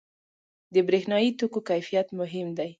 •د 0.73 0.75
برېښنايي 0.87 1.31
توکو 1.39 1.59
کیفیت 1.69 2.07
مهم 2.19 2.47
دی. 2.57 2.69